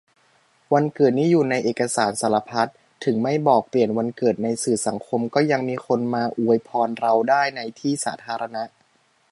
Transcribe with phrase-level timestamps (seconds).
[0.73, 2.69] วันเกิดนี่อยู่ในเอกสารสารพัด
[3.05, 8.63] ถึงไม่บอก-เปลี่ยนวันเกิดในสื่อสังคม ก็ยังมีคนมาอวยพรเราได้ในที่สาธารณะ